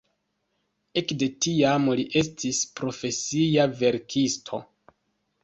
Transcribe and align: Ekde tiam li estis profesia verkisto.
Ekde 1.01 1.27
tiam 1.47 1.85
li 1.99 2.05
estis 2.23 2.63
profesia 2.81 3.67
verkisto. 3.83 4.63